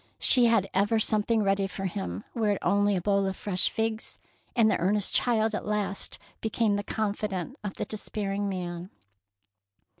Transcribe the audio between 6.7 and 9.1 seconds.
the confidant of the despairing man.